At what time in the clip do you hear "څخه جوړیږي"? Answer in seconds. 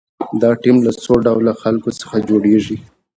1.99-2.77